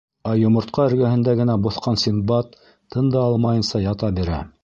Ә 0.29 0.31
йомортҡа 0.43 0.85
эргәһендә 0.91 1.35
генә 1.41 1.57
боҫҡан 1.67 2.01
Синдбад 2.05 2.57
тын 2.95 3.13
да 3.17 3.23
алмайынса 3.27 3.85
ята 3.87 4.13
бирә. 4.21 4.43